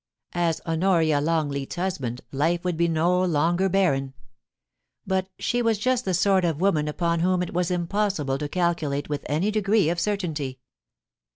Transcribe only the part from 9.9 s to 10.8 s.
of certainty.